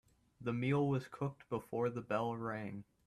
The 0.43 0.51
meal 0.51 0.87
was 0.87 1.07
cooked 1.07 1.47
before 1.47 1.91
the 1.91 2.01
bell 2.01 2.35
rang. 2.35 2.85